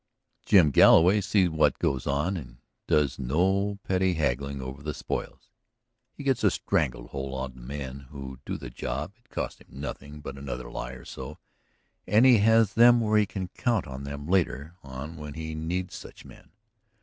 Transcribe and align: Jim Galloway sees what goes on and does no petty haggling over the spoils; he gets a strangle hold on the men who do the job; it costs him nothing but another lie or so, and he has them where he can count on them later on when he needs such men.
Jim 0.47 0.71
Galloway 0.71 1.21
sees 1.21 1.47
what 1.51 1.77
goes 1.77 2.07
on 2.07 2.35
and 2.35 2.57
does 2.87 3.19
no 3.19 3.77
petty 3.83 4.15
haggling 4.15 4.59
over 4.59 4.81
the 4.81 4.95
spoils; 4.95 5.51
he 6.11 6.23
gets 6.23 6.43
a 6.43 6.49
strangle 6.49 7.09
hold 7.09 7.35
on 7.39 7.53
the 7.53 7.61
men 7.61 8.07
who 8.09 8.39
do 8.43 8.57
the 8.57 8.71
job; 8.71 9.13
it 9.19 9.29
costs 9.29 9.61
him 9.61 9.67
nothing 9.69 10.19
but 10.19 10.39
another 10.39 10.71
lie 10.71 10.93
or 10.93 11.05
so, 11.05 11.37
and 12.07 12.25
he 12.25 12.39
has 12.39 12.73
them 12.73 12.99
where 12.99 13.19
he 13.19 13.27
can 13.27 13.49
count 13.49 13.85
on 13.85 14.03
them 14.03 14.27
later 14.27 14.73
on 14.83 15.17
when 15.17 15.35
he 15.35 15.53
needs 15.53 15.93
such 15.93 16.25
men. 16.25 16.49